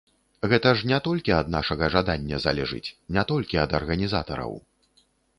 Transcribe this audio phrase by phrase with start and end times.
[0.51, 4.57] Гэта ж не толькі ад нашага жадання залежыць, не толькі ад арганізатараў.